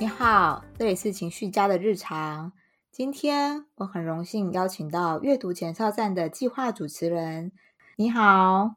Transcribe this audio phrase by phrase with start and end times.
[0.00, 2.52] 你好，这里是情绪家的日常。
[2.92, 7.50] 今天我很荣幸邀请到阅读前哨站的计划主持人。
[7.96, 8.76] 你好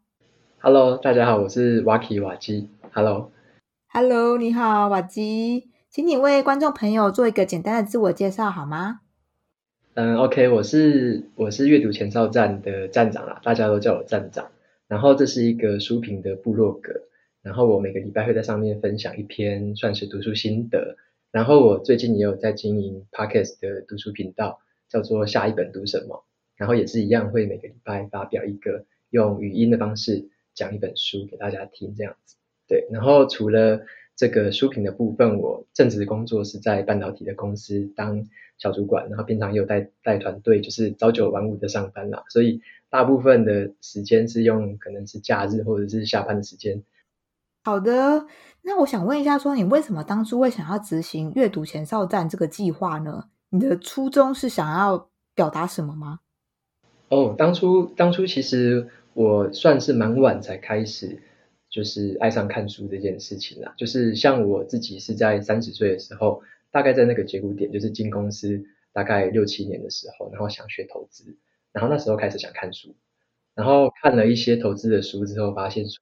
[0.61, 2.71] ，Hello，大家好，我是瓦基瓦基。
[2.91, 9.01] Hello，Hello，你好，瓦基，请你为观众朋友做一个简单的自我介绍好吗？
[9.93, 14.49] 嗯，OK，我是我是阅读前哨站的站长啦，大家都叫我站长。
[14.87, 16.91] 然后这是一个书评的部落格，
[17.43, 20.97] 然后我每个礼拜会在上面分享一篇算是读书心得。
[21.31, 24.59] 然后我最近也有在经营 Podcast 的读书频道，
[24.89, 26.25] 叫做下一本读什么，
[26.57, 32.35] 然后也是一样会每个礼拜发表一个用语音的方式讲一本书给大家听这样子。
[32.67, 33.81] 对，然后除了
[34.15, 46.83] 这个书评的部分，我正职工作是在半导体的公司当小主管，然后平常也有带带团队，就是朝九晚五的上班啦，所以大部分的时间是用可能是假日或者是下班的时间。
[47.63, 48.25] 好的。
[48.63, 53.29] 那我想问一下，说你为什么当初会想要执行阅读前哨站这个计划呢？
[53.49, 56.19] 你的初衷是想要表达什么吗？
[57.09, 61.21] 哦，当初当初其实我算是蛮晚才开始，
[61.69, 63.73] 就是爱上看书这件事情啦。
[63.77, 71.35] 就是像我自己是在三十岁的时候，大概在那个节骨点，就是进公司大概六七年的时候，然后想学投资，
[71.73, 72.95] 然后那时候开始想看书，
[73.55, 75.99] 然后看了一些投资的书之后，发现说，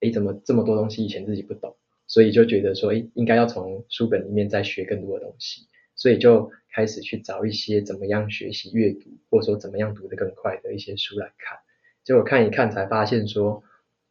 [0.00, 1.76] 哎，怎么这么多东西以前自己不懂？
[2.12, 11.60] 所以就觉得说，应该要从书本里面再学更多的东西，所以就开始去找一些怎么样学习阅读，或者说怎么样读得更快的一些书来看。
[12.04, 13.62] 结果看一看才发现说，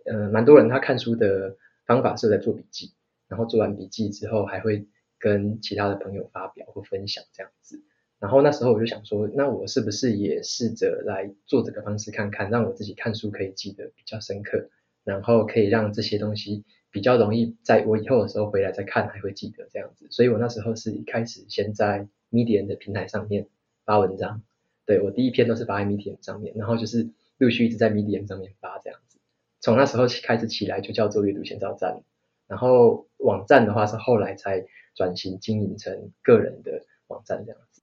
[0.05, 2.91] 嗯，蛮多人他看书的方法是在做笔记，
[3.27, 4.87] 然后做完笔记之后还会
[5.19, 7.83] 跟其他的朋友发表或分享这样子。
[8.17, 14.71] 然后那时候我就想说，那我是不是也试着来做这个方式看看，让我自己看书可以记得比较深刻，
[15.03, 16.63] 然后可以让这些东西。
[16.91, 23.47] 比较容易在我以后的时候回来再看还会记得这样子，所以我那时候是一开始先在 Medium 的平台上面
[23.85, 24.41] 发文章，
[24.85, 29.19] 对我第一篇都是发在 Medium 上面，然后就是陆续一直在 Medium 上面发这样子，
[29.61, 32.01] 从那时候起开始起来就叫做阅读前兆站，
[32.47, 37.81] 然后网站的话是后来才转型经营成个人的网站这样子。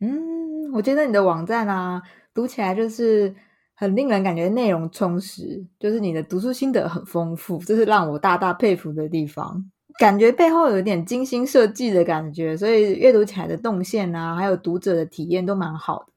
[0.00, 2.02] 嗯，我觉得你的网站啊，
[2.34, 3.34] 读起来就是。
[3.82, 9.68] 很令人感觉内容充实，就是你的读书心得很丰富，这是让我大大佩服的地方。
[9.98, 16.12] 感觉背后有点精心设计的感觉，所以阅读起来的动线啊，还有读者的体验都蛮好的。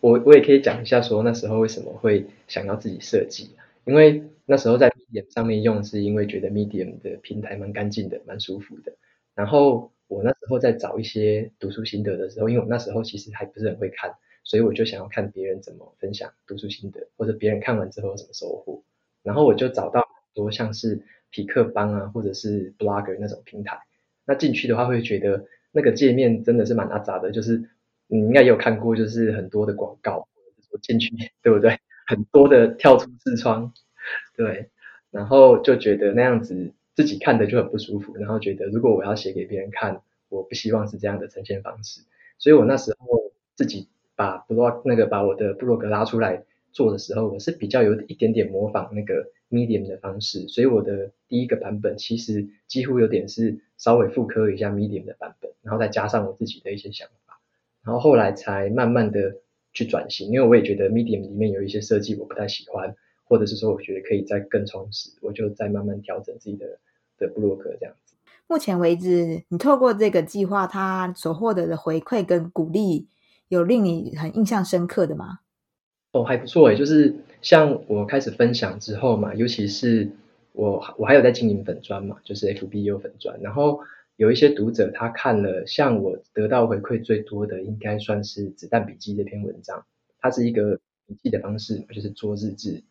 [0.00, 3.50] 我我也可以讲一下，说那时候为什么会想要自己设计，
[3.84, 8.92] 因为那时候在 Medium 上面用，是因为觉得 Medium 的平台蛮干净的，蛮舒服的。
[9.36, 14.10] 然后我那时候在找一些读书心得的时候，因为我那时候其实还不是很会看。
[14.44, 18.84] 所以我就想要看别人怎么分享读书心得，或者别人看完之后有什么收获。
[19.22, 23.78] 然后我就找到很多像是匹克邦啊，或者是 Blogger 那种平台。
[24.26, 27.70] 那进去的话会觉得那个界面真的是蛮阿杂的，就是
[28.06, 30.28] 你应该也有看过，就是很多的广告，
[30.82, 31.10] 进去
[31.42, 31.78] 对不对？
[32.06, 33.72] 很多的跳出视窗，
[34.36, 34.68] 对。
[35.10, 42.02] 然后就觉得那样子自己看的就很不舒服，然后觉得如果我要写给别人看，我不希望是这样的呈现方式。
[42.38, 43.88] 所以我那时候自己。
[44.16, 57.40] 把 blog 那个把我的部落格拉出来做的时候，我是比较有一点点模仿那个 medium 的方式，所以我的第一个版本其实几乎有点是稍微复刻一下 medium 的版本，然后再加上我自己的一些想法，
[57.84, 59.36] 然后后来才慢慢的
[59.72, 66.78] 去转型，因为我也觉得 medium 里面有一些设计我不太喜欢，或者是说我觉得可以再更充实，我就再慢慢调整自己的
[67.18, 68.14] 的部落格这样子。
[68.46, 73.08] 目前为止，你透过这个计划，它所获得的回馈跟鼓励。
[73.54, 75.38] 有令你很印象深刻的吗？
[76.12, 80.10] 哦，还不错诶，就是像我开始分享之后嘛，尤其是
[80.52, 83.80] 我我还有在经营粉砖嘛，就是 FBU 粉砖，然后
[84.16, 89.84] 有一些读者他看了，像我得到回馈最多的，应该算是子弹笔记这篇文章，
[90.20, 92.84] 它是一个笔记的方式，就是做日志。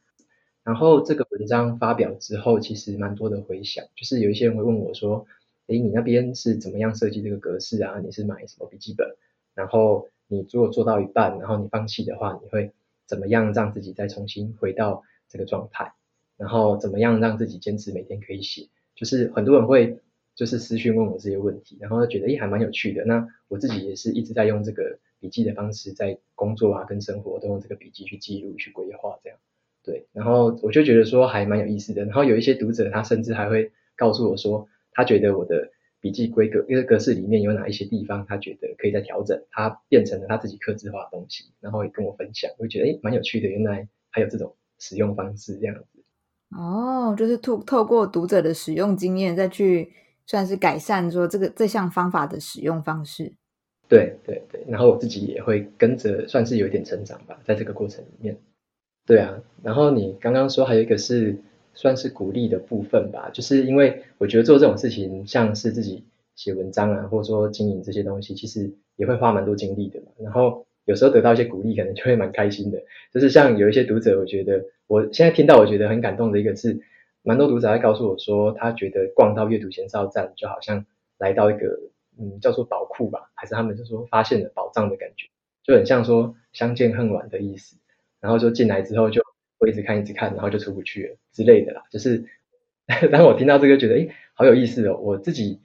[0.66, 5.26] 然后这个文章发表之后，其实蛮多的回响，就是有一些人会问我说，
[5.68, 8.00] 诶，你那边是怎么样设计这个格式啊？
[8.04, 9.08] 你是买什么笔记本？
[9.56, 12.72] 然后你如果做到一半，然后你放弃的话，你会
[13.06, 15.94] 怎么样让自己再重新回到这个状态？
[16.38, 18.68] 然后怎么样让自己坚持每天可以写？
[18.96, 20.00] 就是很多人会
[20.36, 23.06] 就是私讯问我这些问题，然后觉得诶还蛮有趣的。
[23.06, 29.38] 那我自己也是一直在用这个笔记的方式，在工作啊跟生活都用这个笔记去记录、去规划这样。
[29.84, 32.06] 对，然后我就觉得说还蛮有意思的。
[32.06, 35.73] 然后有一些读者他甚至还会告诉我说，他觉得我的。
[36.04, 46.04] 笔记规格一个格式里面有哪一些地方，他觉得可以再调整，他变成了他自己刻字化的东西，然后也跟我分享，我觉得诶蛮有趣的，原来还有这种使用方式这样子。
[46.58, 49.94] 哦，就是透透过读者的使用经验再去
[50.28, 53.34] 算是改善说这个这项方法的使用方式。
[53.88, 58.38] 对对对，然后我自己也会跟着，算是有一点成长吧，在这个过程里面。
[59.06, 61.38] 对啊，然后你刚刚说还有一个是
[61.74, 66.04] 算是鼓励的部分吧，就是因为我觉得做这种事情，像是自己
[66.36, 70.08] 写文章啊，或者说经营这些东西，其实也会花蛮多精力的嘛。
[70.20, 72.82] 然后有时候得到一些鼓励，可能就会蛮开心的。
[73.14, 76.80] 就是像有一些读者，我觉得我现在听到，我觉得很感动的一个是，
[77.22, 80.86] 蛮多读者在告诉我说，他觉得逛到阅读前哨站，就好像
[81.18, 81.80] 来到一个
[82.20, 85.28] 嗯叫做宝库吧，还是他们就说发现了宝藏的感觉，
[85.64, 87.78] 就很像说相见恨晚的意思。
[88.20, 89.22] 然后就进来之后就
[89.64, 91.84] 我一直看一直看，然后就出不去了之类的啦。
[91.90, 92.26] 就是
[93.14, 94.98] 当我听到这个，觉得诶好有意思哦。
[95.02, 95.62] 我自己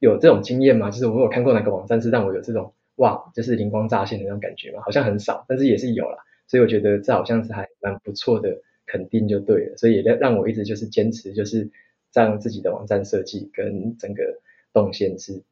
[0.00, 0.90] 有这种经验吗？
[0.90, 4.82] 就是我有看过哪个网站是让我有这种哇，就是灵光乍现的那种感觉吗？
[4.84, 6.18] 好像很少，但是也是有啦。
[6.48, 9.76] 所以我觉得这好像是还蛮不错的肯定就对了。
[9.76, 11.70] 所以也让让我一直就是坚持，就是
[12.12, 14.40] 让自己的网站设计跟整个
[14.72, 15.44] 动线是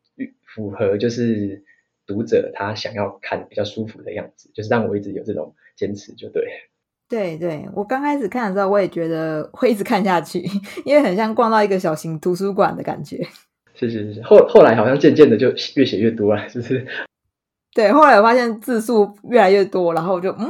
[0.42, 1.62] 符合就是
[2.06, 5.54] 读者他想要看比较舒服的样子，就是让我一直有这种。
[5.76, 6.46] 坚持就对，
[7.14, 10.42] 对对，我刚开始看的时候，我也觉得会一直看下去，
[10.84, 13.24] 因为很像逛到一个小型图书馆的感觉。
[13.74, 16.86] 是是是，后后来好像渐渐的就越写越多了， 是不是？
[17.72, 20.48] 对，后来我发现字数越来越多，然后我就嗯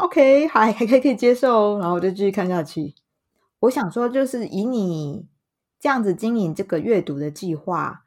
[0.00, 2.94] ，OK，还还可以可以接受，然后我就继续看下去。
[3.60, 5.26] 我想说，就是以你
[5.80, 8.04] 这样子经营这个阅读的计划，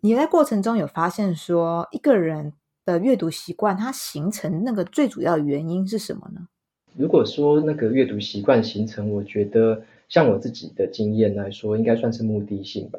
[0.00, 2.54] 你在过程中有发现说一个人。
[2.84, 6.48] 的阅读习惯，它形成那个最主要的原因是什么呢？
[6.96, 12.98] 如果说那个阅读习惯形成，我觉得像我自己的经验来说，应该算是目的性吧。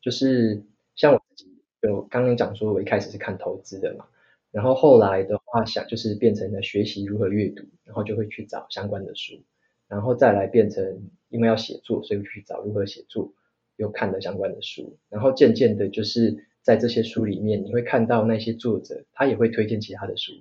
[0.00, 0.62] 就是
[0.96, 1.50] 像我自己
[1.82, 4.06] 有刚刚讲说，我一开始是看投资的嘛，
[4.50, 9.40] 然后后来的话想就是变成了学习如何阅读，然后就会去找相关的书，
[9.88, 13.32] 然后再来变成因为要写作，所以去找如何写作，
[13.76, 16.44] 又看了相关的书，然后渐渐的就是。
[16.64, 20.32] 在这些书里面，你会看到那些作者，他也会推荐其他的书，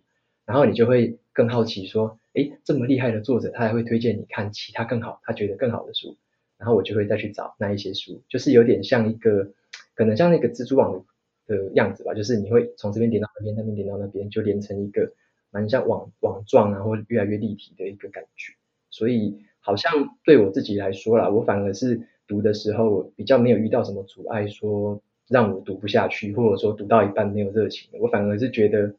[0.46, 6.18] 然后你就会更好奇说，诶，这么厉害的作者，他还会推荐你看其他更好，他觉得更好的书，
[6.57, 9.51] 然后我就会再去找那一些书，就是有点像一个，
[9.95, 11.06] 可能像那个蜘蛛网
[11.47, 15.12] 的样子吧，就是你会从这边点到那边，那边点到那边，就连成一个
[15.51, 18.53] 蛮像网网状，然后越来越立体的一个感觉。
[18.89, 19.91] 所以好像
[20.24, 25.01] 对我自己来说啦，我反而是读的时候比较没有遇到什么阻碍，说。
[25.30, 28.94] 让我读不下去，或者说读到一半没有热情，我反而是觉得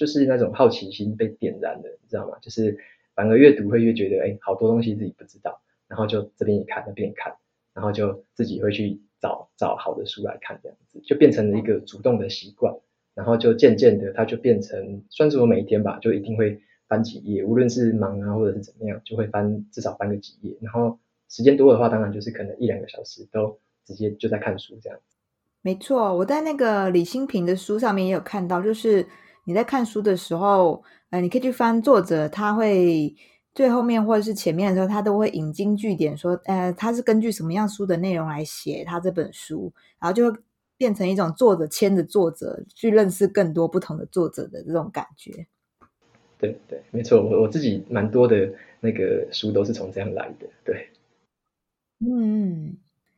[0.00, 2.38] 就是那种好奇心被点燃的，你知道吗？
[2.40, 2.78] 就是
[3.14, 7.34] 反而越读会越觉得，哎，好多东西自己不知道，然后就这边也看，那边也看，
[7.74, 12.74] 然后就自己会去找找好的书来看，这样子就变成了一个主动的习惯，
[13.14, 16.58] 然后就渐渐的，它就变成算是我每一天吧，就一定会
[16.88, 20.98] 翻几页，无论是忙啊或者是怎么样，就会翻至少翻个几页，然后
[21.28, 24.98] 时间多的话，当然就是可能一两个小时都直接就在看书这样。
[25.60, 29.04] 没错，我在那个李新平的书上面也有看到，就是
[29.50, 30.80] 你在看书的时候，
[31.10, 33.12] 呃，你可以去翻作者，他会
[33.52, 40.38] 最后面或者是前面的时候，他都会引经据典，说，呃，他是根据什么样书的内容来写他这本书，然后就会
[40.76, 45.48] 变成一种作者签的作者，去认识更多不同的作者的这种感觉。
[46.38, 50.90] 对对，没错，我我自己蛮多的那个书都是从这样来的，对，
[51.98, 52.76] 嗯。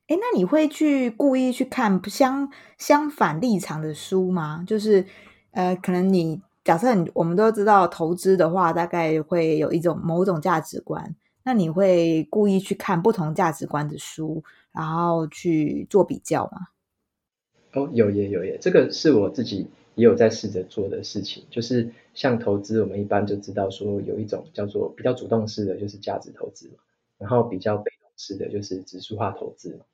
[0.08, 4.62] 哎，那你会去故意去看相相反立场的书吗？
[4.66, 5.06] 就是，
[5.52, 14.42] 呃，可能你假设你我们都知道投资的话，大概会有一种某种价值观，那你会故意去看不同价值观的书，
[14.72, 16.68] 然后去做比较吗？
[17.74, 21.44] 哦，有耶有耶，这个是我自己也有在试着做的事情。
[21.50, 26.74] 就是像投资，我们一般就知道说有一种叫做比较主动式的，就是价值投资嘛，
[27.18, 29.84] 然后比较被动式的就是指数化投资嘛。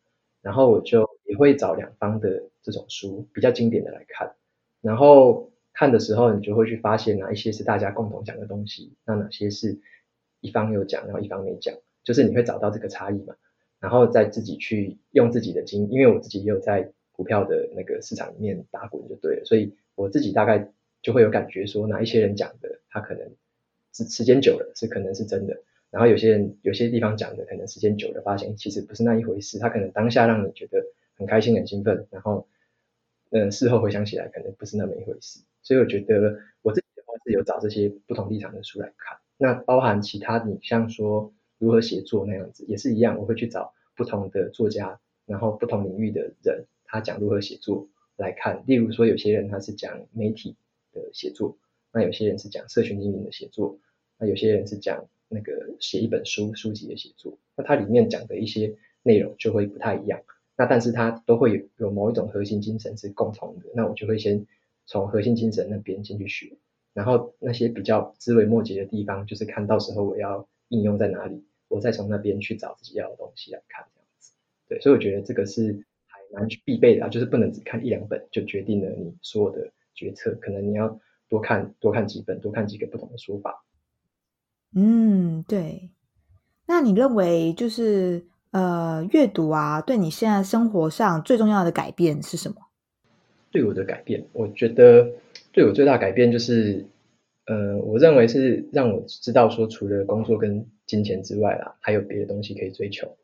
[0.42, 4.32] 然后我就也会找两方的这种书比较经典的来看，
[4.80, 9.78] 然后看的时候，你就会去发现哪一些是大家共同讲的东西，那哪些是
[10.40, 13.34] 一方有讲，然后一方没讲，就是你会找到这个差异嘛，
[13.80, 20.70] 然后再自己去用自己的经，因为我自己也有在股票的那个市场里面打滚就对了，所以我自己大概
[21.02, 23.28] 就会有感觉说哪一些人讲的，他可能
[23.92, 25.60] 是时间久了是可能是真的。
[25.90, 29.58] 然后有些人有些地方讲的可能时间久了，发现其实不是那一回事。
[29.58, 30.84] 他可能当下让你觉得
[31.16, 32.46] 很开心很兴奋，然后
[33.30, 35.40] 嗯事后回想起来可能不是那么一回事。
[35.62, 39.18] 所以我觉得我自己的话是有找这些不同立场的书来看。
[39.36, 48.64] 那包含其他你像说如何写作那样子也是一样，我会去找不同的作家，然后不同领域的人他讲如何写作来看。
[48.66, 50.56] 例如说有些人他是讲媒体
[50.92, 51.56] 的写作，
[51.92, 53.78] 那有些人是讲社群经营的写作，
[54.18, 55.08] 那有些人是讲。
[55.30, 60.22] 那个写一本书书籍的写作，那它里面讲的一些内容就会不太一样。
[60.58, 64.44] 那但是它都会有有某一种核心精神是共同的，那我就会先
[64.86, 66.58] 从核心精神那边进去学，
[66.92, 74.32] 然后那些比较枝微末节的地方，就是看到时候我要应用在哪里，我再从那边去找自己要的东西来看这样子。
[74.68, 80.98] 对，所以我觉得这个是还蛮必备的啊，就是不能只看一两本就决定了你所有的决策，可能你要
[81.28, 83.64] 多看多看几本，多看几个不同的说法。
[84.74, 85.90] 嗯，对。
[86.66, 92.56] 那你认为就是呃，阅读啊，对你现在生活上最重要的改变是什么？
[93.50, 95.10] 对我的改变，我觉得
[95.52, 96.86] 对我最大改变就是，
[97.46, 103.16] 呃，我认为是让我知道说，除了工作跟金钱之外啦，还有别的东西可以追求。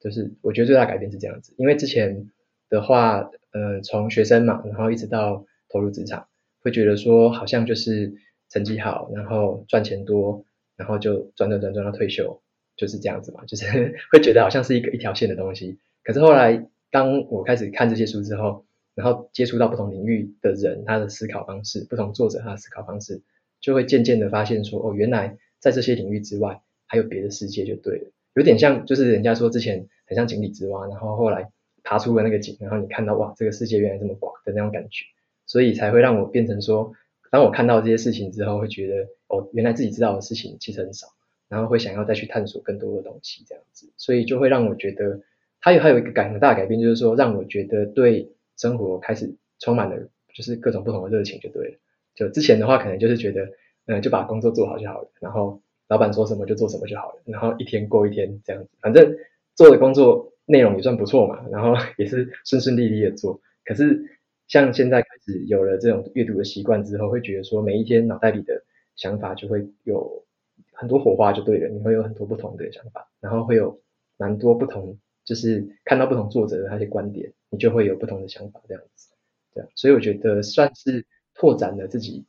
[0.00, 2.30] 就是我觉得最大改变是这样子，因为之前
[2.68, 6.26] 的话，呃，从学生嘛，然后一直到投入职场，
[6.60, 8.14] 会觉得说好像就是
[8.48, 10.44] 成绩好，然后赚钱多。
[10.74, 12.41] 然后就转转转转到退休，
[12.76, 13.66] 就是这样子嘛，就是
[14.12, 15.78] 会觉得好像是一个一条线的东西。
[16.04, 18.64] 可是后来，当我开始看这些书之后，
[18.94, 23.22] 然后接触到不同领域的人，他的思考方式，不同作者他的思考方式，
[23.60, 28.10] 就会渐渐的发现说，哦，原来在这些领域之外，还有别的世界就对了。
[28.34, 31.50] 有点像，就是人家说之前很像井底之蛙，然后后来
[31.82, 35.04] 爬出了那个井，然后你看到哇，这个世界原来这么广的那种感觉，
[35.46, 36.92] 所以才会让我变成说。
[37.30, 41.06] 当我看到这些事情之后，会觉得哦，原来自己知道的事情其实很少，
[41.52, 45.20] 然后会想要再去探索更多的东西，这样子，所以就会让我觉得，
[45.60, 51.74] 它有还有一个改很大改变，就是说让我觉得对生活开始充满了就是各种不同的热情，就对了。
[52.14, 53.46] 就之前的话，可能就是觉得，
[53.84, 59.14] 嗯，就把工作做好就好了，然后老板说什么就做什么就好了，然后一天过一天这样子，反正
[59.54, 64.08] 做的工作内容也算不错嘛，然后 也是顺顺利利的做，可是。
[64.48, 68.62] 像现在开始有了这种阅读的习惯之后，会觉得说每一天脑袋里的
[68.96, 70.26] 想法就会有
[70.72, 71.68] 很多火花，就对了。
[71.68, 73.80] 你会有很多不同的想法，然后会有
[74.16, 79.10] 蛮多不同，就是看到不同作者的那些观点，你就会有不同的想法这样子。
[79.54, 82.24] 对，所以我觉得算是拓展了自己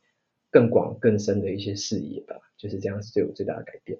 [0.50, 3.98] 更广更深的一些视野吧，就是这样是对我最大的改变。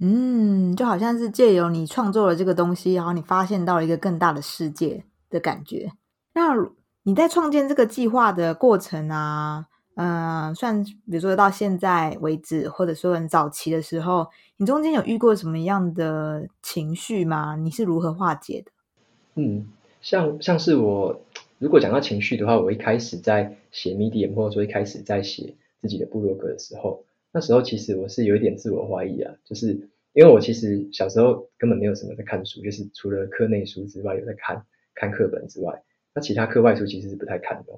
[0.00, 5.90] 嗯，就好像是借由你创作了这个东西，然后你发现到了一个更大的世界的感觉。
[6.34, 6.54] 那
[7.02, 9.66] 你在创建这个计划的过程啊，
[10.00, 17.56] 嗯，算比如说到现在为止，或者说很早期的时候，你中间有遇过什么样的情绪吗？
[17.56, 18.70] 你是如何化解的？
[19.34, 19.66] 嗯，
[20.00, 21.20] 像像是我
[21.58, 29.72] 如果讲到情绪的话，我一开始在写 Medium 或者说一开始在写自己的部落格的时候，那时候其实我是有一点自我怀疑啊，就是
[30.12, 34.64] 因为我其实小时候根本没有什么在看书，就是除了课内书之外，有在看
[34.94, 35.82] 看课本之外。
[36.14, 37.72] 那其他课外书其实是不太看的，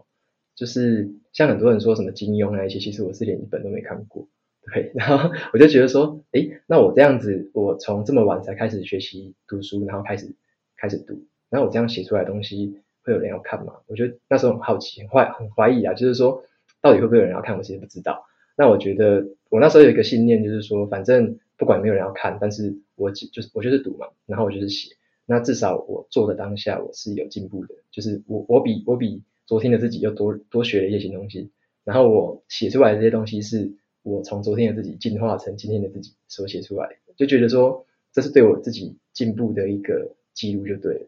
[0.54, 4.28] 就是像很多人说什么金庸啊一些，其实我是连一本都没看过。
[4.72, 10.34] 对，然后我就觉得说，哎，那我这样子，我从这么晚才开始学习读书，然后开始
[10.76, 13.74] 开始读，那我这样写出来的东西会有人要看吗？
[13.86, 16.44] 我觉得那时候很好奇，很怀很怀疑啊，就是说
[16.82, 18.26] 到底会不会有人要看，我其实不知道。
[18.54, 24.94] 那我觉得我那时候有一个信念，就是说，反正不管没有人要看，但是我就是我就是读嘛，然后我就是写。
[25.24, 31.50] 那至少我做的当下我是有进步的，就是我我比我比昨天的自己又多多学了一些新东西，
[31.82, 33.72] 然后我写出来的这些东西是
[34.04, 41.06] 我从昨天的自己进化成今天的自己所写出来，就觉得说这是对我自己进步的一个记录就对了。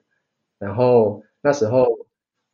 [0.58, 1.86] 然后那时候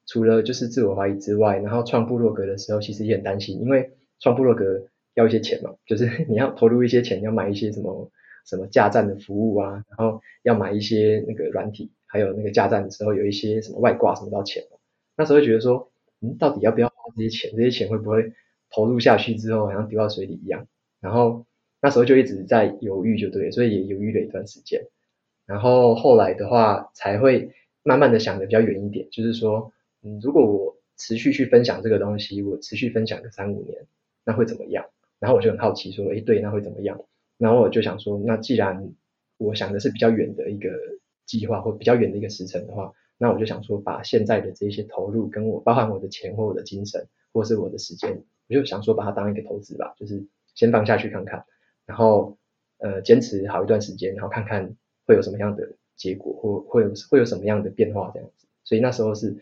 [0.04, 4.82] 除了就是自我怀疑之外，然后创部落格的时候其实也很担心，因为创部落格
[5.14, 8.10] 要一些钱嘛， 就是你要投入一些钱，要买一些什么。
[8.44, 14.62] 什么架站的服务啊，然后要买一些那个软体，还有那个架站的时候有一些什么外挂什么都要钱
[15.18, 17.50] 那时候觉得说，嗯，到底要不要花这些钱？
[17.56, 18.32] 这些钱会不会
[18.70, 20.66] 投入下去之后好像丢到水里一样？
[21.00, 21.44] 然后
[21.82, 24.86] 那时候就一直在犹豫，就对，所以也犹豫了一段时间。
[25.44, 27.50] 然后后来的话，才会
[27.82, 29.72] 慢慢的想的比较远一点，就是说，
[30.02, 33.86] 嗯，如果我持续去分享这个东西，我持续分享个三五年，
[34.24, 34.84] 那会怎么样？
[35.18, 37.00] 然后我就很好奇说，哎，对，那会怎么样？
[37.38, 38.92] 然后我就想说，那既然
[39.36, 40.70] 我想的是比较远的一个
[41.26, 51.44] 计划或比较远的一个时程的话，那我就想说，把现在的这些投入跟我包含我的钱或我的精神或是我的时间，我就想说把它当一个投资吧，就是先放下去看看，
[51.84, 52.38] 然后
[52.78, 58.46] 呃坚持好一段时间，然后看看会有什么样的结果或会有会有什么样的变化这样子。
[58.64, 59.36] 所以那时候是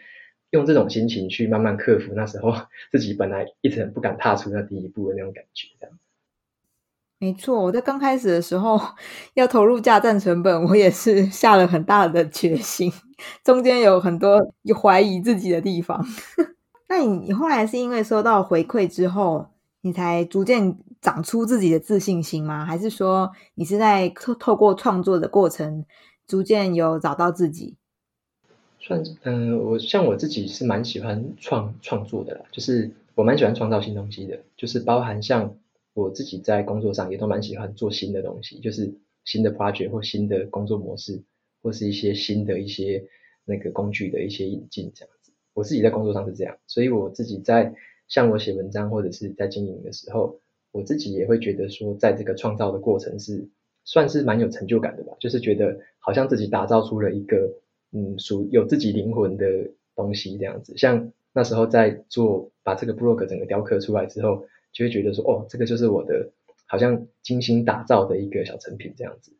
[0.51, 2.53] 用这种心情去慢慢克服那时候
[2.91, 5.99] 自己本来一直很不敢踏出那第一步的那种感觉这样。
[7.19, 8.79] 没错，我在刚开始的时候
[9.35, 12.93] 要投入架站成本，我也是下了很大的决心，
[13.43, 16.05] 中间有很多有怀疑自己的地方。
[16.89, 19.47] 那你你后来是因为收到回馈之后，
[19.81, 22.67] 你才逐渐长出自己的自信心吗？
[22.67, 25.87] 还是说你是在透透过创作的过程，
[26.29, 27.77] 逐渐有找到自己？
[28.79, 35.55] 算嗯，我像我自己是蛮喜欢创创作的啦，就是我蛮喜欢创造新东西的，就是包含像
[35.97, 41.23] 我自己在工作上也都蛮喜欢做新的东西，就是新的 project 或新的工作模式，
[41.63, 43.05] 或是一些新的一些
[43.45, 45.33] 那个工具的一些引进这样子。
[45.55, 47.75] 我自己在工作上是这样，所以我自己在
[48.09, 50.39] 像我写文章或者是在经营的时候，
[50.71, 53.49] 我自己也会觉得说，在这个创造的过程是
[53.85, 57.51] 算是蛮有成就感的吧，就是觉得好像自己打造出了一个。
[57.93, 64.45] 嗯，属有自己灵魂的东西这样子，像那时候在做把这个 blog 整个雕刻出来之后，
[64.77, 66.31] 就会觉得说，哦，这个就是我的
[66.67, 69.33] 好像精心打造的一个小成品这样子。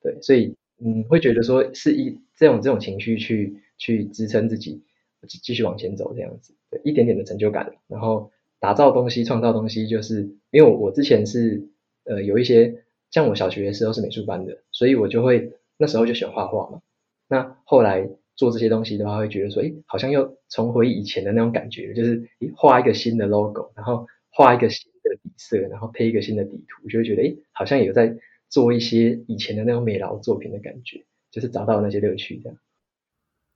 [0.00, 4.84] 对，所以嗯，会觉得说是一这种这种情绪去去支撑自己
[5.26, 7.74] 继继续往前走这样子，对，一点点的成就感。
[7.88, 10.22] 然后打造东西、创造东西，就是
[10.52, 11.68] 因为我我之前是
[12.04, 16.82] 呃有一些像我小学的时候是美术班的，所以我就会那时候就喜欢画画嘛。
[17.26, 28.16] 那后来做这些东西的话，会觉得说，哎，好像又重回以前的那种感觉，就是画一个新的 logo，然后画一个新的底色，然后配一个新的底图，就会觉得，哎，好像有在
[28.48, 32.58] 做一些以前的那种美劳作品的感觉，就是找到那些乐趣，这样，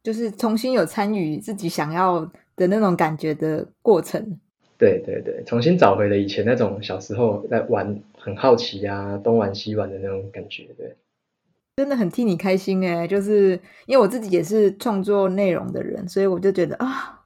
[0.05, 4.39] 就是重新有参与自己想要的那种感觉的过程。
[4.79, 10.95] 对对对，重新找回了以前那种小时候在玩很好奇啊，东玩西玩的那种感觉，对。
[11.77, 13.53] 真的很替你开心哎，就是
[13.87, 17.18] 因为我自己也是创作内容的人，所以我就觉得啊，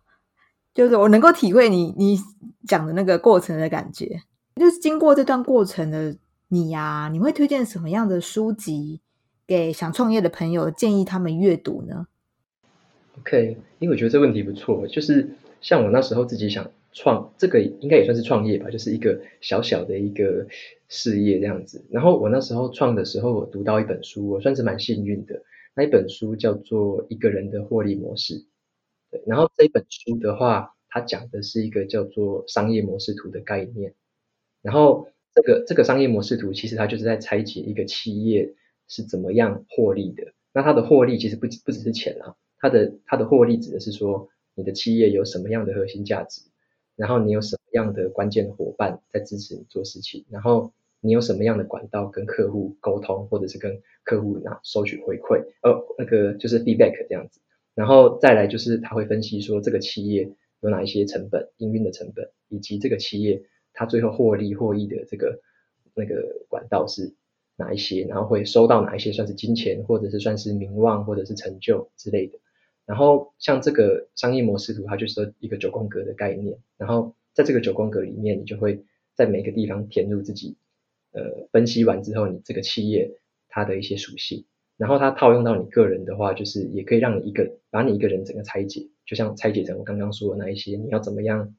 [0.75, 2.19] 就是我能够体会你你
[2.67, 4.23] 讲的那个过程的感觉。
[4.57, 6.17] 就是经过这段过程的
[6.49, 9.00] 你呀，你会推荐什么样的书籍
[9.47, 12.07] 给想创业的朋友，建议他们阅读呢
[13.19, 16.71] ？OK，因为我觉得这问题不错，就是像我那时候自己想。
[16.95, 20.47] 创这个应该也算是创业吧，就是一个小小的一个
[20.91, 21.83] 事业这样子。
[21.91, 25.43] 然后我那时候创的时候，我读到一本书，我算是蛮幸运的。
[25.75, 28.35] 那一本书叫做《一个人的获利模式》。
[29.12, 33.95] 对，然后这本书的话，它讲的是一个叫做商业模式图的概念。
[34.63, 38.54] 然后这个这个商业模式图，其实它就是在拆解一个企业
[38.89, 40.32] 是怎么样获利的。
[40.54, 46.41] 那它的获利其实不不只是钱啊，它的它的获利指的是说你的企业有什么样的核心价值。
[46.97, 50.25] 然后你有什么样的关键伙伴在支持你做事情？
[50.30, 55.43] 然后你有什么样的管道跟客户沟通，或者是跟客户拿收取回馈？
[55.63, 57.41] 呃，那个就是 feedback 这样子。
[57.75, 60.30] 然后再来就是他会分析说这个企业
[60.61, 65.41] 有哪一些成本，营运的成本，以及这个企业它最后获利获益的这个
[65.95, 67.15] 那个管道是
[67.56, 68.04] 哪一些？
[68.04, 72.39] 然后会收到哪一些算是金钱，或者是算是名望，或者是成就之类的。
[72.85, 76.58] 然后像这个商业模式图，它就是一个九宫格的概念。
[76.76, 80.56] 然后在这个九宫格里面，你就会在每个地方填入自己，
[81.13, 83.11] 呃，分析完之后，你这个企业
[83.49, 84.45] 它的一些属性。
[84.76, 91.54] 然后它套用到你个人的话，就是也可以让你一个把你一个人整个拆解，就像拆解成我刚刚说的那一些，你要怎么样，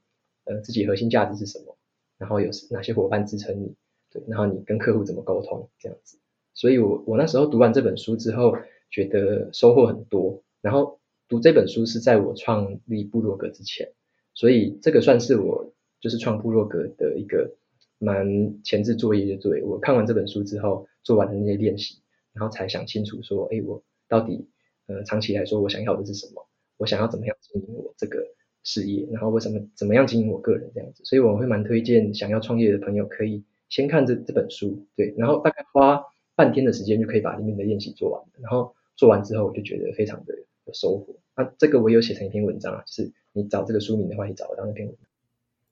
[0.46, 1.78] 呃，自己核心价值是什么，
[2.18, 3.76] 然后有哪些伙伴支撑你，
[4.12, 6.20] 对，然后你跟客户怎么沟通这样子。
[6.54, 8.56] 所以我我那时候读完这本书之后，
[8.90, 11.00] 觉得收获很多，然后。
[11.30, 13.92] 读这本书是在我创立部落格之前，
[14.36, 17.56] 所以这个算是我就是创部落格的一个
[17.98, 22.03] 蛮前置作业，就对我看完这本书之后做完的那些练习，
[22.34, 24.48] 然后才想清楚说，哎，我到底
[24.88, 26.48] 呃长期来说我想要的是什么？
[26.78, 28.20] 我想要怎么样经营我这个
[28.64, 29.08] 事业？
[29.12, 31.04] 然后为什么怎么样经营我个人这样子？
[31.06, 36.04] 所以我会蛮推荐想要创业的朋友可以先看这这本书，对，然后大概花
[36.36, 40.34] 半天的时间就可以把里面的练习做完，然后做完之后我就觉得非常的。
[40.66, 45.06] 有收获，那这个我有写成一篇文章啊，就是你找这个书名的话，你找得到那篇文章。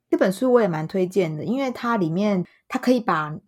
[0.09, 3.39] 这本书我也蛮推荐的，因为它里面它可以把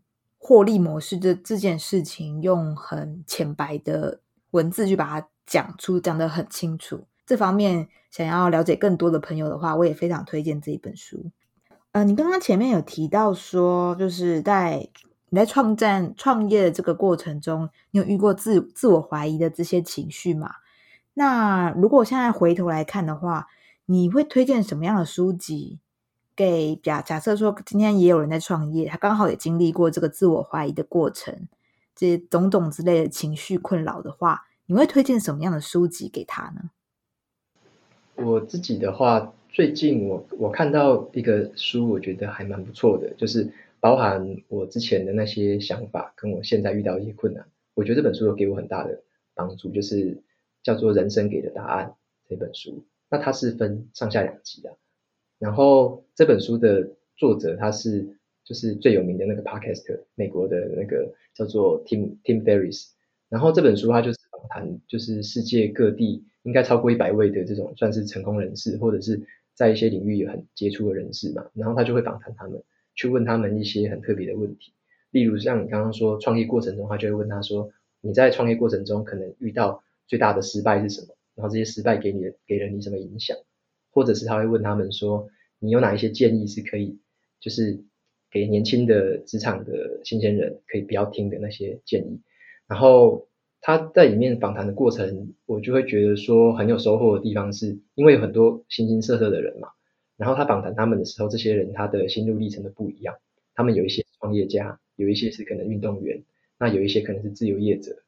[0.46, 4.20] 获利模式这这件事情用很浅白的
[4.52, 7.08] 文字去把它讲出，讲得很清楚。
[7.26, 11.32] 这方面想要了解更多的朋友的话，我也非常推荐这一本书。
[11.94, 14.90] 呃，你刚刚前面有提到说，就是在
[15.30, 20.52] 你在创战创业的这个过程中，你有遇过自自我怀疑的这些情绪吗？
[21.14, 23.48] 那如果现在回头来看的话，
[23.86, 25.80] 你会推荐什么样的书籍
[26.36, 31.48] 给假假设说今天也有人在创业，他刚好也经历过这个自我怀疑的过程，
[31.96, 36.70] 这些种种之类的情绪困扰的话，你会推荐什么样的书籍给他呢？
[38.16, 49.02] 我自己的话，最近我我看到一个书，我觉得还蛮不错的，就是包含我之前的那些想法，跟我现在遇到一些困难，我觉得这本书有给我很大的
[49.34, 50.22] 帮助，就是。
[50.64, 51.88] 叫做《人生给的答案》
[52.30, 54.78] 这本书，那它是分上下两集的。
[55.44, 58.08] 然后这本书的作者他是
[58.46, 62.92] 就是最有名的那个 Podcast 美国的那个叫做 Tim Tim Ferris。
[63.28, 69.22] 然后这本书他就是访谈，就是世界各地应该超过一百位的这种算是成功人士，或者是
[69.54, 72.64] 在一些领域有很杰出的人士嘛，然后他就会访谈他们，
[72.96, 74.72] 去问他们一些很特别的问题，
[75.12, 81.08] 例如像你刚刚说创业过程中，他就会问他说，你在创业过程中可能遇到最大的失败是什么？
[81.36, 83.36] 然后这些失败给你给了你什么影响？
[83.94, 85.30] 或者是他会问他们说，
[85.60, 87.00] 你有哪一些建议是可以，
[87.40, 87.82] 就是
[88.30, 92.20] 给年轻的职场的新鲜人可以不要听的那些建议？
[92.68, 93.28] 然后
[93.62, 99.70] 他在里面访谈的过程，我就会觉得说很有收获的地方，是因为有很多形形色色的人嘛。
[100.18, 103.16] 然后他访谈他们的时候，这些人他的心路历程都不一样。
[103.56, 106.24] 他们有一些创业家，有一些是可能运动员，
[106.60, 108.04] 那有一些可能是自由业者，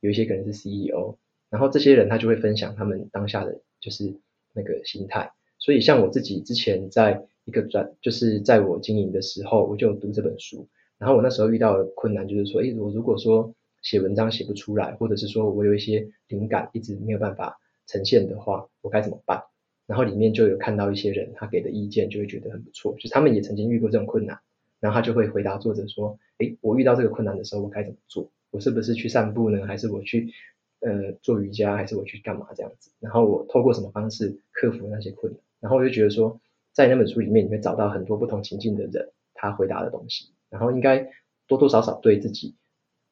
[0.00, 1.16] 有一些可能是 CEO。
[1.50, 4.14] 然后这些人他就会分享他们当下的就是
[4.54, 5.30] 那个心态。
[5.58, 10.68] 所以像我自己之前在一个转，就是在我经营的时候，我就读这本书。
[10.98, 19.42] 然后我那时候遇到的困难就是说，诶，我如果说写文章写不出来，或者是说我有一些灵感一直没有办法呈现的话，我该怎么办？
[19.86, 24.38] 然后里面就有看到一些人他给的意见，就会觉得很不错，就他们也曾经遇过这种困难，
[24.80, 28.30] 然后他就会回答作者说：“诶，我遇到这个困难的时候，我该怎么做？
[28.50, 29.66] 我是不是去散步呢？
[29.66, 30.32] 还是我去
[30.84, 31.74] 呃做瑜伽？
[31.76, 32.90] 还是我去干嘛这样子？
[33.00, 35.40] 然后我透过什么方式克服那些困难？
[35.60, 36.40] 然后我就觉得说，
[36.72, 41.10] 在那本书里面，你会找到很多不同情境的人他回答的东西，然后应该
[41.46, 42.54] 多多少少对自己。”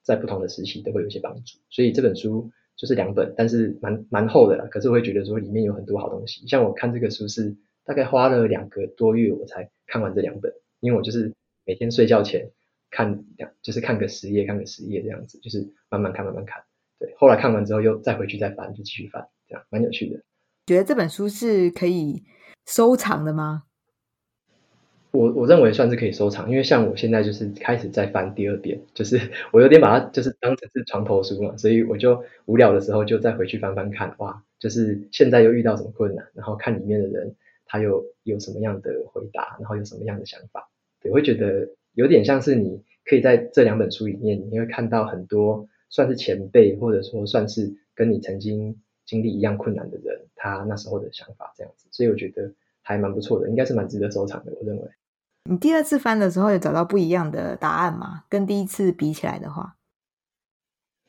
[0.05, 4.67] 在不同的时期都会有一些帮助，所以这本书就是两本，但是蛮蛮厚的啦。
[4.69, 6.45] 可是我会觉得说里面有很多好东西。
[6.49, 11.33] 像我看这个书是大概花了两个多月我才看完这两本，因为我就是
[11.65, 12.51] 每天睡觉前
[12.91, 16.65] 看两，就是看个十页，看个十页这样子，就是慢慢看，慢慢看。
[17.03, 20.21] 对，后来看完之后又再回去再翻，就继续翻，这样蛮有趣的。
[20.67, 22.23] 觉得这本书是可以
[22.65, 23.65] 收藏的吗？
[25.11, 37.35] 我我认为算是可以收藏，因为像我现在就是开始在翻第二遍，就是我有点把它就是当成是床头书嘛，所以我就无聊的时候就再回去翻翻看，哇，就是现在又遇到什么困难，然后看里面的人
[37.67, 52.51] 他又有什么样的回答，然后有什么样的想法，对，会觉得有点像是你可以在这两本书里面，你会看到很多算是前辈或者说算是跟你曾经经历一样困难的人，他那时候的想法这样子，所以我觉得
[52.81, 54.83] 还蛮不错的，应该是蛮值得收藏的，我认为。
[55.51, 58.25] 你第二次翻的时候有找到不一样的答案吗？
[58.29, 59.77] 跟第一次比起来的话，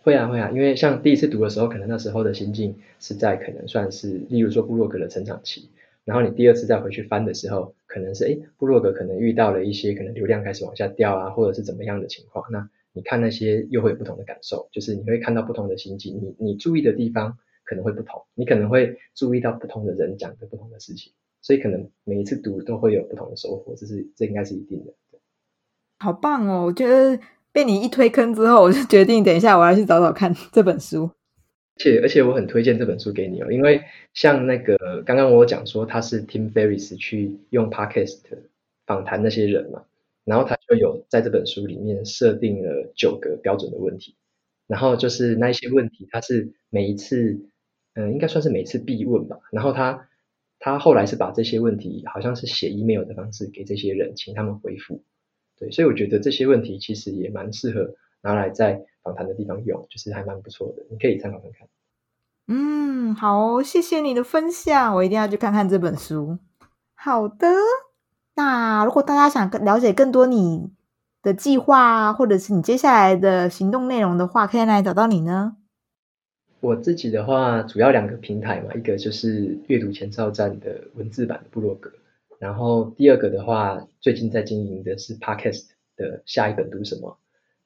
[0.01, 5.69] 会啊会啊，因为像第一次读的时候，可能那时候的心境是在可能算是，例如说布洛格的成长期，
[6.03, 21.11] 然后你第二次再回去翻的时候，可能是哎布洛格可能遇到了一些可能流量开始往下掉啊，或者是怎么样的情况，那你看那些又会有不同的感受，就是你会看到不同的心境，你你注意的地方可能会不同，你可能会注意到不同的人讲的不同的事情。
[21.41, 24.93] 所以可能每一次读都会有不同的收获，这是这应该是一定的。
[25.99, 26.65] 好棒哦！
[26.65, 27.19] 我觉得
[27.51, 31.09] 被你一推坑之后，我就决定等一下我要去找找看这本书。
[31.75, 33.81] 而且而且我很推荐这本书给你哦，因为
[34.13, 38.19] 像那个刚刚我讲说他是 Tim Ferris 去用 Podcast
[38.85, 39.83] 访谈那些人嘛，
[40.25, 44.15] 然后他就有在这本书里面设定了九个标准的问题，
[44.67, 47.49] 然后就是那一些问题，他是每一次
[47.93, 50.07] 嗯应该算是每次必问吧，然后他。
[50.65, 55.03] 他后来是把这些问题，好像是写 email 的方式给这些人，请他们回复。
[55.59, 61.67] 对，所以我觉得这些问题其实也蛮适合拿来在访谈的地方用，就是还蛮不错的，你可以参考看看。
[62.47, 66.39] 嗯，好，谢谢你的分享，我一定要去看看这本书。
[66.95, 67.45] 好的，
[68.35, 70.71] 那如果大家想更了解更多你
[71.21, 75.57] 的计划，或者是你接下来的行动内容的话，可以来找到你呢？
[76.59, 81.91] 我自己的话，主要两个平台嘛，一个就是阅读前哨站的文字版的部落格，
[82.39, 85.65] 然后第二个的话，最近在经营的是 Podcast
[85.97, 87.17] 的下一本读什么？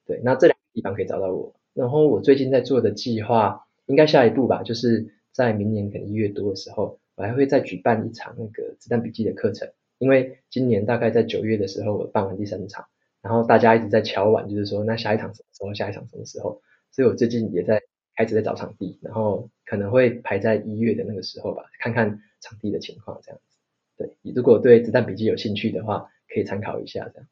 [0.05, 1.53] 对，那这两个地方可以找到我。
[1.73, 12.85] 然后我最近在做的计划，应该下一步吧，就是在明年可能一月多的时候，我还会再举办一场那个子弹笔记的课程，因为今年大概在九月的时候我办完第三场，
[13.21, 15.73] 然后大家一直在敲碗，就是说那下一场什么时候？
[15.73, 16.61] 下一场什么时候？
[16.91, 17.81] 所以我最近也在。
[18.19, 23.57] 开始在找场地，然后可能会排在一月的那个时候吧，看看场地的情况这样子。
[23.95, 27.27] 对，如果对子弹笔记有兴趣的话，可以参考一下这样。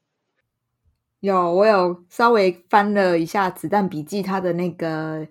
[1.18, 5.26] 有，我有稍微翻了一下子弹笔记它的那个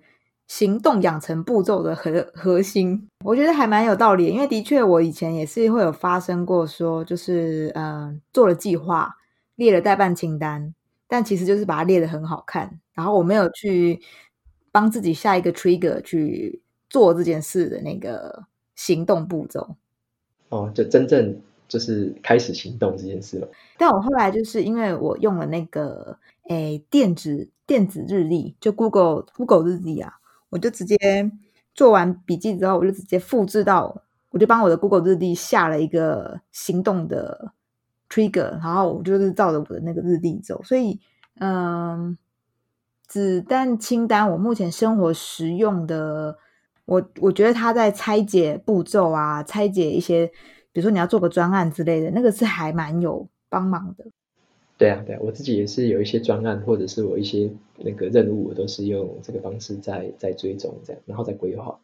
[0.46, 4.26] 行动养成步骤的核核心，我觉得还蛮有道理。
[4.26, 9.16] 因为的确我以前也是会有发生过，说就是嗯做了计划，
[9.56, 10.74] 列了代办清单，
[11.08, 14.00] 但其实就是把它列的很好看，然后我没有去。
[14.72, 19.74] 帮自己下一个 trigger 去做这件事的那个行动步骤
[20.50, 23.48] 哦，就真正就是开始行动这件事了。
[23.78, 26.18] 但我后来就是因为我用了那个
[26.50, 30.12] 诶电子电子日历，就 Google Google 日历啊，
[30.50, 30.96] 我就直接
[31.74, 37.52] 做完笔记之后，我就直接复制到，我就帮我的 Google 日历下了一个行动的
[38.08, 40.62] trigger，然后我就是照着我的那个日历走。
[40.62, 41.00] 所以，
[41.40, 42.16] 嗯，
[43.06, 46.38] 子弹清单我目前生活实用的，
[46.84, 50.26] 我我觉得它在拆解步骤啊，拆解一些，
[50.72, 54.04] 比如说你要做个专案之类的，那个是还蛮有帮忙的。
[54.78, 61.78] 对啊，对啊，我自己也是有一些专案，或者是我一些那个任务，我都是用这个方式在在追踪这样，然后再规划。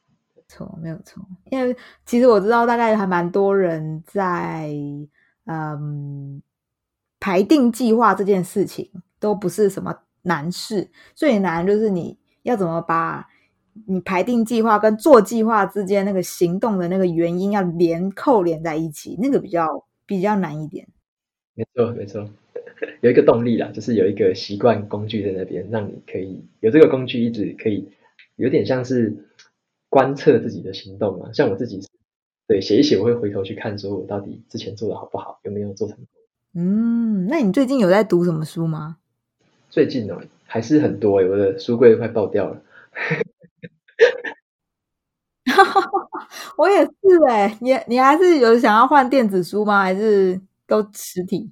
[0.48, 1.24] 错，没有错。
[1.50, 1.74] 因为
[2.04, 4.70] 其实我知道，大概还蛮多人在
[5.46, 6.42] 嗯
[7.18, 13.26] 排定计划这件事情都不是什么难事，最难就是你要怎么把
[13.86, 20.86] 你排定计划跟做计划之间那个行动的那个原因要连扣连在一起，那个比较比较难一点。
[21.54, 22.28] 没错，没错。
[23.00, 27.88] 有一个动力啦，就是有一个习惯工具在那边，让你可以有这个工具，一直可以
[28.36, 29.14] 有点像是
[29.88, 31.32] 观测自己的行动嘛。
[31.32, 31.80] 像我自己，
[32.46, 36.06] 对写一写，我会回头去看，说我到底之前做的好不好，有没有做成功。
[36.54, 38.98] 嗯，那你最近有在读什么书吗？
[39.70, 42.62] 最近哦，还是很多，我的书柜快爆掉了。
[46.58, 46.90] 我也是
[47.28, 49.82] 哎，你你还是有想要换电子书吗？
[49.82, 51.50] 还是都实体？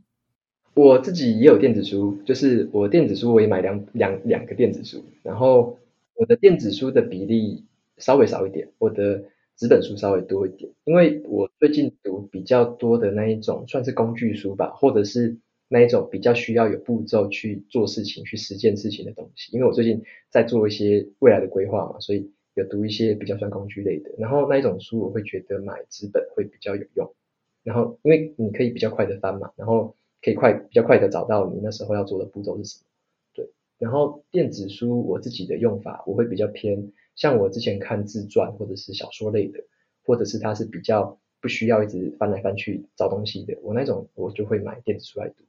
[0.74, 5.78] 我自己也有电子书，就是我电子书我也买两两两个电子书，然后
[6.14, 7.64] 我的电子书的比例
[7.98, 9.24] 稍微少一点，我的
[9.56, 15.36] 纸本书稍微多一点，因为我最近读比较多的那一种算是工具书吧，或者是
[15.68, 27.12] 那一种比较需要有步骤去做事情、去实践事情的东西，因为我最近在做一些未来的规划嘛，所以有读一些比较算工具类的，然后那一种书我会觉得买纸本会比较有用，
[27.64, 29.96] 然后因为你可以比较快的翻嘛，然后。
[30.22, 32.84] 可以快比较快的找到你那时候要做的步骤是什么，
[33.32, 33.50] 对。
[33.78, 39.58] 然后电子书我自己的用法，我会比较偏，像我之前看自传或者是小说类的，
[40.04, 45.44] 或者是它是比较不需要一直翻来翻去找东西的，我那种我就会买电子书来读。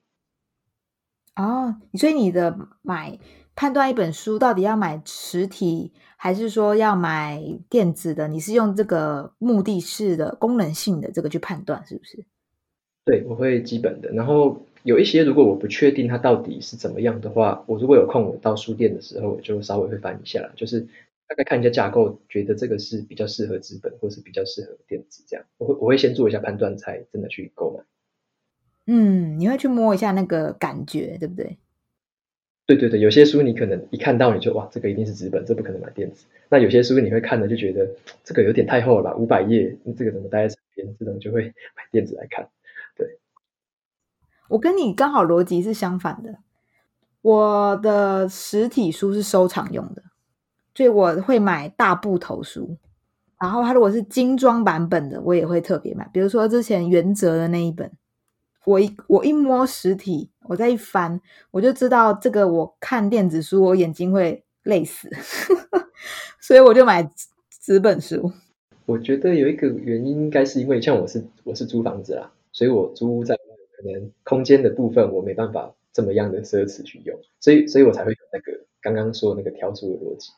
[1.35, 3.17] 哦，所以你的买
[3.55, 12.25] 判断一本书到底要买实体还是说要买电子的，你是用这个目的式的功能性的这个去判断，是不是？
[13.05, 20.81] 对，我会基本的，然后有一些如果我不确定它到底是怎么样的话，我如果有空，我到书店的时候，我就稍微会翻一下，就是
[21.27, 27.83] 大概看一下架构，觉得这个是比较适合纸本，或是比较适合电子这样，我会我会先做一下判断，才真的去购买。
[28.85, 31.57] 嗯，你会去摸一下那个感觉，对不对？
[32.67, 36.25] 对对对，有些书你可能一看到你就哇，这个一定是纸本，这不可能买电子。
[36.49, 37.89] 那有些书你会看了就觉得
[38.23, 40.95] 这个有点太厚了吧，五百页，这个怎么待在身边？
[40.99, 42.47] 这种就会 买电子来看。
[44.51, 46.37] 我跟你刚好逻辑是相反的。
[47.21, 50.03] 我的实体书是收藏用的，
[50.75, 52.77] 所以我会买大部头书。
[53.39, 56.09] 然后它如果是精装版本的，我也会特别买。
[56.11, 57.91] 比如说之前原则的那一本，
[58.65, 65.09] 我一我一摸实体，我再一翻，我就知道这个我看电子书我眼睛会累死，
[66.41, 67.09] 所以我就买
[67.49, 68.31] 纸本书。
[68.85, 72.31] 我觉得有一个原因，应该是因为像我是我是租房子啦。
[72.51, 73.33] 所以我租在
[73.85, 80.31] 能空间的部分，我没办法这么样的奢侈去用，所以所以我才会有那个刚刚说那个挑出的逻辑。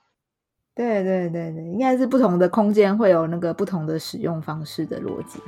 [0.75, 5.39] 对对对对，应该是不同的空间会有那个不同的使用方式的逻辑。